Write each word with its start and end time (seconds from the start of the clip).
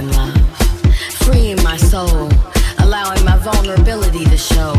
in 0.00 0.10
love, 0.12 0.34
freeing 1.24 1.62
my 1.62 1.76
soul, 1.76 2.30
allowing 2.78 3.22
my 3.22 3.36
vulnerability 3.36 4.24
to 4.24 4.36
show 4.36 4.72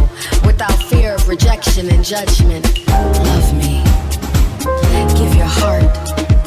without 0.44 0.73
fear 0.89 1.13
of 1.13 1.28
rejection 1.28 1.89
and 1.89 2.03
judgment. 2.03 2.66
Love 2.88 3.53
me. 3.53 3.83
Give 5.19 5.36
your 5.36 5.52
heart 5.61 5.94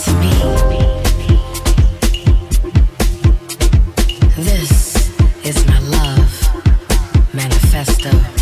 to 0.04 0.10
me. 0.18 0.32
This 4.42 4.96
is 5.44 5.66
my 5.66 5.78
love 5.78 6.32
manifesto. 7.32 8.33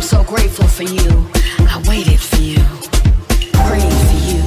I'm 0.00 0.06
so 0.06 0.24
grateful 0.24 0.66
for 0.66 0.84
you. 0.84 1.28
I 1.68 1.84
waited 1.86 2.18
for 2.18 2.40
you, 2.40 2.56
prayed 3.52 3.92
for 4.08 4.20
you. 4.24 4.40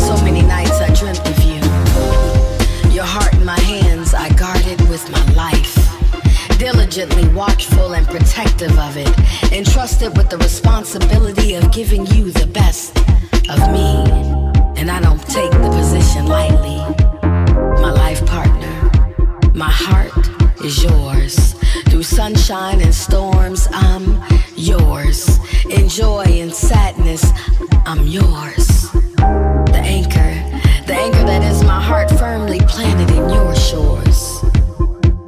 So 0.00 0.20
many 0.24 0.42
nights 0.42 0.80
I 0.80 0.92
dreamt 0.98 1.20
of 1.28 1.38
you. 1.44 1.62
Your 2.92 3.04
heart 3.04 3.32
in 3.34 3.44
my 3.44 3.60
hands, 3.60 4.14
I 4.14 4.30
guarded 4.30 4.80
with 4.88 5.08
my 5.12 5.24
life. 5.34 5.78
Diligently 6.58 7.28
watchful 7.28 7.94
and 7.94 8.04
protective 8.04 8.76
of 8.80 8.96
it, 8.96 9.52
entrusted 9.52 10.16
with 10.16 10.28
the 10.28 10.38
responsibility 10.38 11.54
of 11.54 11.70
giving 11.70 12.04
you 12.06 12.32
the 12.32 12.48
best 12.48 12.98
of 13.48 13.60
me. 13.70 13.94
And 14.76 14.90
I 14.90 15.00
don't 15.00 15.22
take 15.28 15.52
the 15.52 15.70
position 15.70 16.26
lightly 16.26 16.78
my 17.80 17.92
life 17.92 18.26
partner. 18.26 18.90
My 19.54 19.70
heart 19.70 20.10
is 20.64 20.82
yours. 20.82 21.54
Through 21.88 22.02
sunshine 22.02 22.80
and 22.80 22.94
storms, 22.94 23.68
I'm 23.72 24.22
yours. 24.56 25.38
In 25.70 25.88
joy 25.88 26.24
and 26.24 26.52
sadness, 26.52 27.24
I'm 27.86 28.06
yours. 28.06 28.90
The 29.72 29.80
anchor, 29.82 30.32
the 30.86 30.94
anchor 30.94 31.24
that 31.24 31.42
is 31.42 31.62
my 31.64 31.80
heart 31.80 32.10
firmly 32.10 32.60
planted 32.60 33.10
in 33.10 33.28
your 33.28 33.54
shores. 33.54 34.42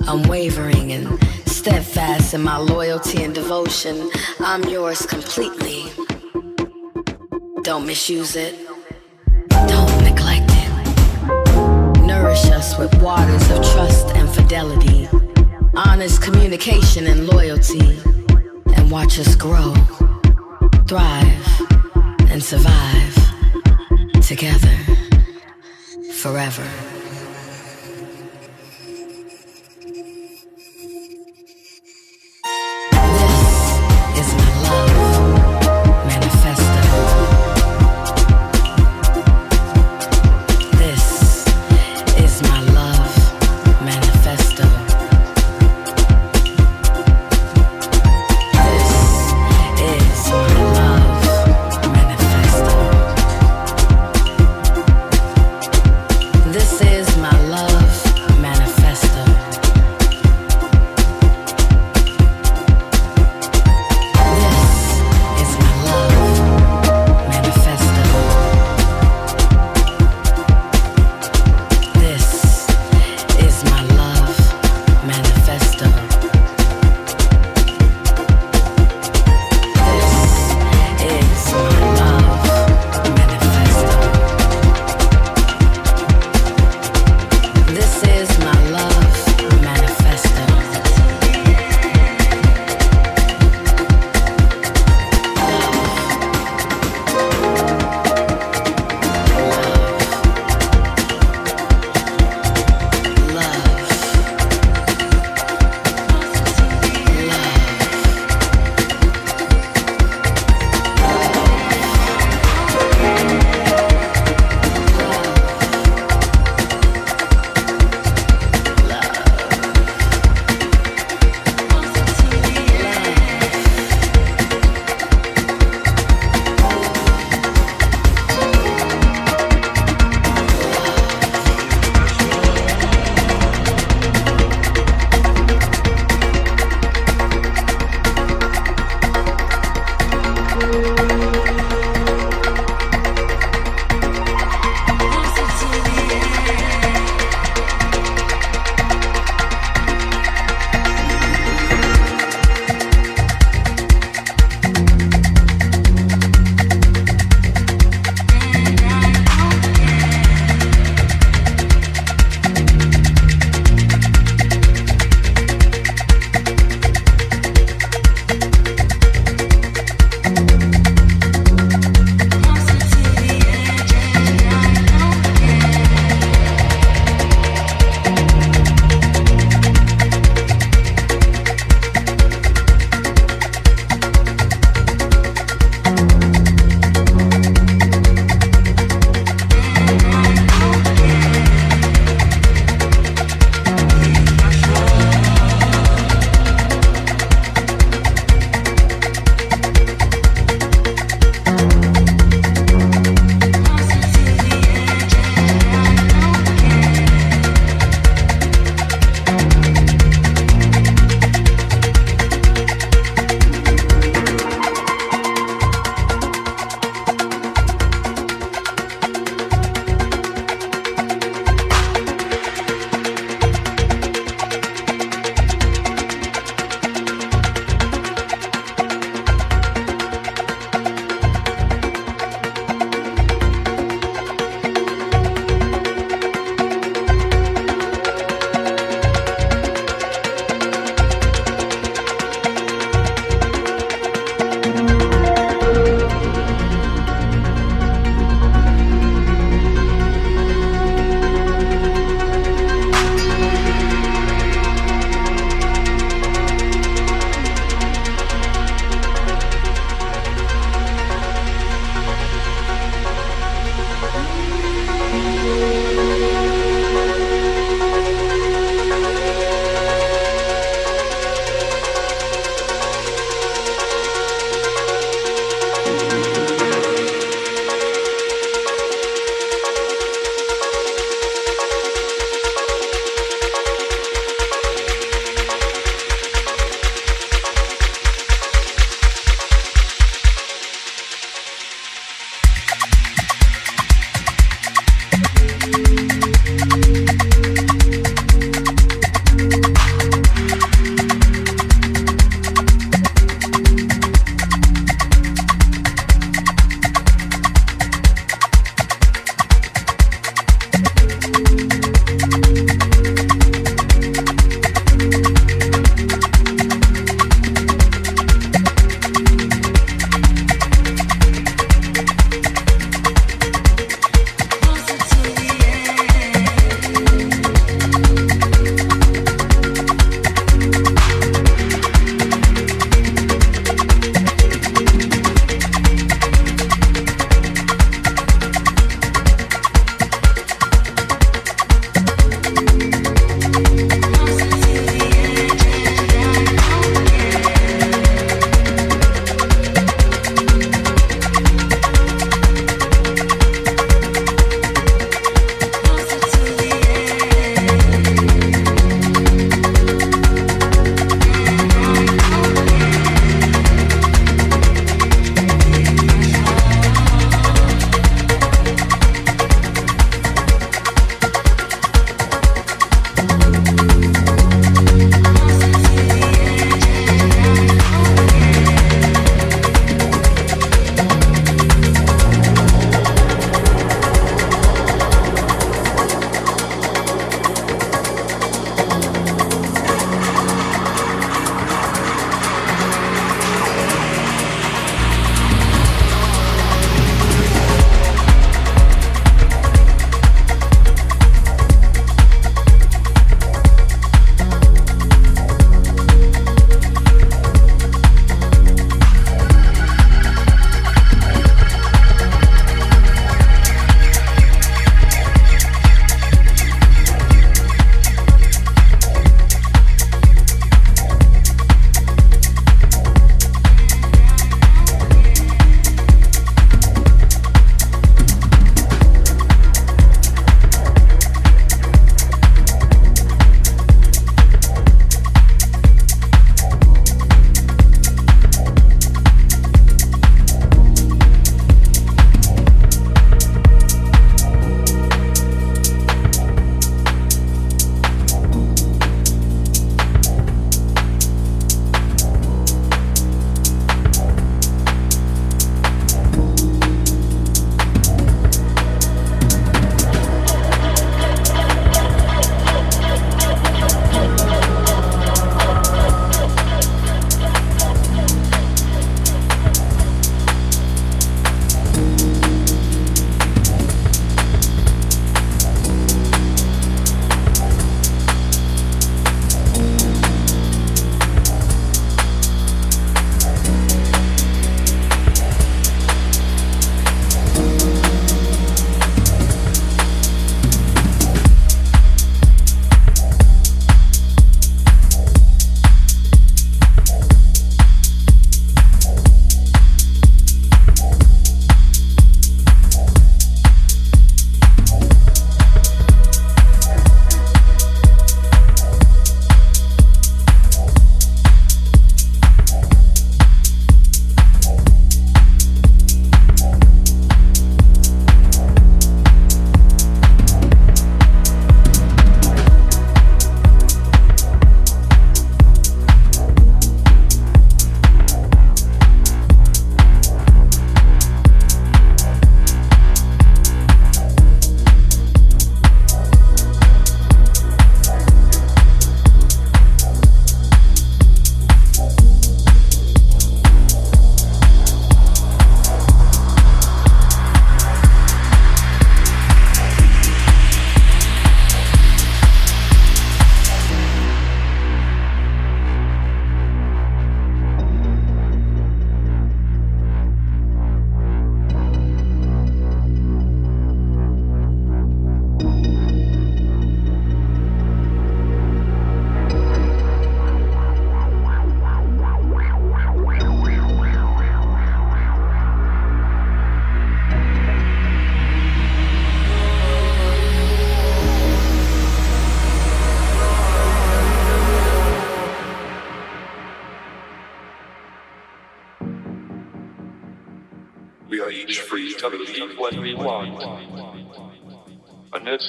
Unwavering 0.07 0.93
and 0.93 1.19
steadfast 1.47 2.35
in 2.35 2.43
my 2.43 2.59
loyalty 2.59 3.23
and 3.23 3.35
devotion, 3.35 4.11
I'm 4.41 4.63
yours 4.65 5.07
completely. 5.07 5.85
Don't 7.63 7.87
misuse 7.87 8.37
it. 8.37 8.55
Don't 9.67 10.03
neglect 10.03 10.51
it. 10.51 12.03
Nourish 12.03 12.45
us 12.51 12.79
with 12.79 12.93
waters 13.03 13.51
of 13.51 13.65
trust 13.73 14.09
and 14.15 14.29
fidelity, 14.29 15.09
honest 15.77 16.23
communication 16.23 17.07
and 17.07 17.27
loyalty, 17.27 17.99
and 18.77 18.91
watch 18.91 19.19
us 19.19 19.35
grow, 19.35 19.75
thrive, 20.87 21.47
and 22.31 22.43
survive 22.43 23.15
together 24.23 24.77
forever. 26.13 26.94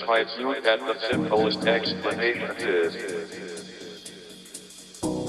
My 0.08 0.24
the 0.24 1.00
simplest 1.10 1.66
explanation 1.66 2.56
is 2.60 2.94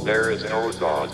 there 0.04 0.30
is 0.30 0.45
no 0.45 0.71
God. 0.73 1.11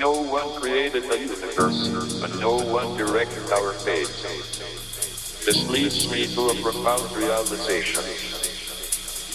No 0.00 0.22
one 0.22 0.60
created 0.60 1.04
the 1.04 1.18
universe, 1.18 1.88
and 2.22 2.40
no 2.40 2.56
one 2.56 2.96
directed 2.96 3.50
our 3.52 3.72
fate. 3.72 4.08
This 5.44 5.68
leads 5.68 6.10
me 6.10 6.26
to 6.34 6.48
a 6.48 6.54
profound 6.62 7.12
realization. 7.12 8.02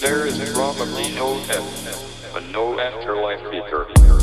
There 0.02 0.26
is 0.26 0.38
probably 0.54 1.12
no 1.16 1.38
heaven, 1.42 1.94
and 2.36 2.52
no 2.52 2.80
afterlife 2.80 3.42
either. 3.54 4.17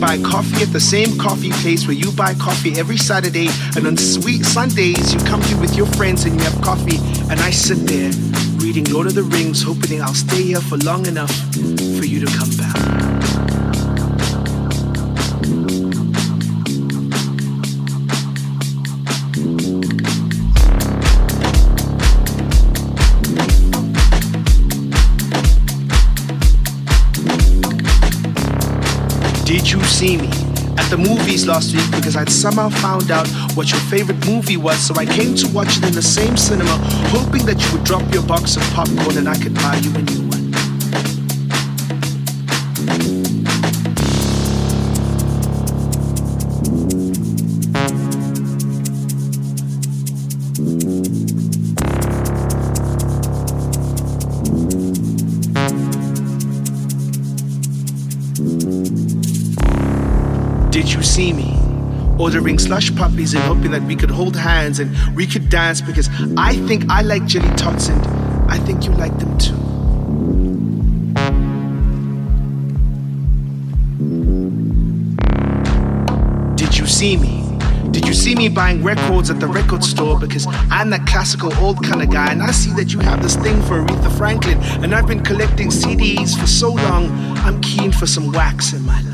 Buy 0.00 0.18
coffee 0.22 0.62
at 0.62 0.72
the 0.72 0.80
same 0.80 1.18
coffee 1.18 1.50
place 1.62 1.86
where 1.86 1.96
you 1.96 2.10
buy 2.12 2.34
coffee 2.34 2.78
every 2.78 2.96
Saturday, 2.96 3.48
and 3.76 3.86
on 3.86 3.96
sweet 3.96 4.44
Sundays 4.44 5.14
you 5.14 5.20
come 5.20 5.42
here 5.42 5.58
with 5.60 5.76
your 5.76 5.86
friends 5.86 6.24
and 6.24 6.34
you 6.34 6.42
have 6.42 6.60
coffee, 6.62 6.98
and 7.30 7.38
I 7.40 7.50
sit 7.50 7.78
there 7.86 8.12
reading 8.56 8.84
Lord 8.92 9.06
of 9.06 9.14
the 9.14 9.22
Rings, 9.22 9.62
hoping 9.62 10.02
I'll 10.02 10.14
stay 10.14 10.42
here 10.42 10.60
for 10.60 10.78
long 10.78 11.06
enough 11.06 11.32
for 11.54 12.04
you 12.04 12.24
to 12.24 12.38
come 12.38 12.50
back. 12.56 13.59
See 30.00 30.16
me 30.16 30.30
at 30.78 30.88
the 30.88 30.96
movies 30.96 31.46
last 31.46 31.74
week 31.74 31.84
because 31.90 32.16
I'd 32.16 32.30
somehow 32.30 32.70
found 32.70 33.10
out 33.10 33.28
what 33.54 33.70
your 33.70 33.80
favorite 33.92 34.24
movie 34.26 34.56
was, 34.56 34.78
so 34.78 34.94
I 34.94 35.04
came 35.04 35.34
to 35.34 35.48
watch 35.48 35.76
it 35.76 35.84
in 35.84 35.92
the 35.92 36.00
same 36.00 36.38
cinema, 36.38 36.74
hoping 37.12 37.44
that 37.44 37.62
you 37.62 37.70
would 37.76 37.84
drop 37.84 38.02
your 38.10 38.22
box 38.22 38.56
of 38.56 38.62
popcorn 38.72 39.18
and 39.18 39.28
I 39.28 39.36
could 39.36 39.54
buy 39.54 39.76
you 39.76 39.94
a 39.94 40.00
new 40.00 40.22
one. 40.30 40.39
Ordering 62.20 62.58
slush 62.58 62.94
puppies 62.96 63.32
and 63.32 63.42
hoping 63.44 63.70
that 63.70 63.82
we 63.84 63.96
could 63.96 64.10
hold 64.10 64.36
hands 64.36 64.78
and 64.78 64.94
we 65.16 65.26
could 65.26 65.48
dance 65.48 65.80
because 65.80 66.10
I 66.36 66.54
think 66.68 66.84
I 66.90 67.00
like 67.00 67.24
jelly 67.24 67.48
tots 67.56 67.88
and 67.88 68.06
I 68.50 68.58
think 68.58 68.84
you 68.84 68.92
like 68.92 69.18
them 69.18 69.38
too. 69.38 69.56
Did 76.56 76.76
you 76.76 76.86
see 76.86 77.16
me? 77.16 77.40
Did 77.90 78.06
you 78.06 78.12
see 78.12 78.34
me 78.34 78.50
buying 78.50 78.84
records 78.84 79.30
at 79.30 79.40
the 79.40 79.46
record 79.46 79.82
store? 79.82 80.20
Because 80.20 80.46
I'm 80.70 80.90
that 80.90 81.06
classical 81.06 81.54
old 81.56 81.82
kind 81.82 82.02
of 82.02 82.10
guy, 82.10 82.30
and 82.30 82.42
I 82.42 82.50
see 82.50 82.72
that 82.74 82.92
you 82.92 83.00
have 83.00 83.22
this 83.22 83.36
thing 83.36 83.62
for 83.62 83.82
Aretha 83.82 84.16
Franklin, 84.18 84.58
and 84.84 84.94
I've 84.94 85.06
been 85.06 85.24
collecting 85.24 85.68
CDs 85.68 86.38
for 86.38 86.46
so 86.46 86.72
long, 86.72 87.10
I'm 87.38 87.60
keen 87.62 87.92
for 87.92 88.06
some 88.06 88.30
wax 88.30 88.74
in 88.74 88.84
my 88.84 89.00
life. 89.00 89.09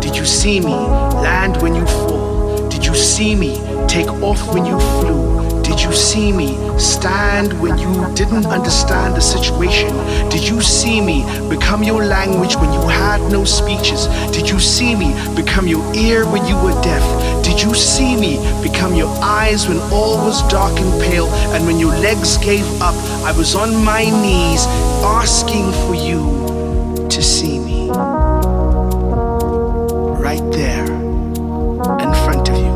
Did 0.00 0.16
you 0.16 0.24
see 0.24 0.60
me? 0.60 0.74
Land 1.26 1.60
when 1.62 1.74
you 1.74 1.86
fall. 1.86 2.68
Did 2.68 2.84
you 2.84 2.94
see 2.94 3.34
me? 3.34 3.60
Take 3.86 4.08
off 4.22 4.52
when 4.54 4.64
you 4.64 4.78
flew. 5.00 5.62
Did 5.62 5.80
you 5.80 5.92
see 5.92 6.32
me? 6.32 6.58
Stand 6.78 7.58
when 7.60 7.78
you 7.78 8.14
didn't 8.14 8.46
understand 8.46 9.14
the 9.14 9.20
situation. 9.20 9.90
Did 10.28 10.46
you 10.46 10.60
see 10.60 11.00
me? 11.00 11.24
Become 11.48 11.82
your 11.82 12.04
language 12.04 12.56
when 12.56 12.72
you 12.72 12.86
had 12.88 13.20
no 13.30 13.44
speeches. 13.44 14.06
Did 14.32 14.50
you 14.50 14.58
see 14.58 14.94
me? 14.94 15.14
Become 15.34 15.66
your 15.66 15.84
ear 15.94 16.26
when 16.26 16.44
you 16.46 16.56
were 16.56 16.78
deaf. 16.82 17.04
Did 17.44 17.62
you 17.62 17.74
see 17.74 18.16
me? 18.16 18.36
Become 18.62 18.94
your 18.94 19.14
eyes 19.22 19.68
when 19.68 19.78
all 19.92 20.16
was 20.26 20.46
dark 20.48 20.78
and 20.78 21.02
pale. 21.02 21.28
And 21.54 21.64
when 21.66 21.78
your 21.78 21.94
legs 21.98 22.36
gave 22.38 22.66
up, 22.82 22.94
I 23.24 23.32
was 23.36 23.54
on 23.54 23.84
my 23.84 24.04
knees 24.04 24.66
asking 25.04 25.72
for 25.86 25.94
you 25.94 27.08
to 27.08 27.22
see 27.22 27.58
me. 27.58 27.88
Right 30.32 30.50
there 30.50 30.86
in 30.86 32.12
front 32.24 32.48
of 32.48 32.56
you. 32.56 32.72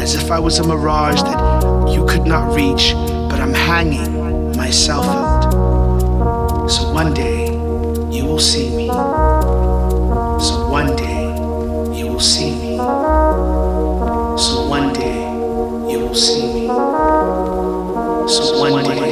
As 0.00 0.16
if 0.16 0.32
I 0.32 0.40
was 0.40 0.58
a 0.58 0.66
mirage 0.66 1.22
that 1.22 1.38
you 1.94 2.04
could 2.06 2.26
not 2.26 2.56
reach, 2.56 2.92
but 3.30 3.38
I'm 3.38 3.54
hanging 3.54 4.56
myself 4.56 5.06
out. 5.06 6.68
So 6.68 6.92
one 6.92 7.14
day 7.14 7.52
you 8.10 8.24
will 8.24 8.40
see 8.40 8.74
me. 8.76 8.88
So 8.88 10.66
one 10.68 10.96
day 10.96 11.36
you 11.96 12.08
will 12.08 12.18
see 12.18 12.50
me. 12.50 12.76
So 14.38 14.66
one 14.66 14.92
day 14.92 15.22
you 15.88 16.00
will 16.00 16.16
see 16.16 16.52
me. 16.52 16.66
So 18.26 18.58
one 18.58 18.82
day 18.82 19.09